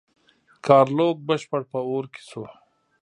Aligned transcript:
ګارلوک 0.65 1.17
بشپړ 1.27 1.61
په 1.71 1.79
اور 1.89 2.05
کې 2.13 2.21
شو. 2.29 2.43